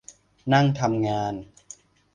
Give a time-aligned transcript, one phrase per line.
[0.53, 1.33] นั่งทำงาน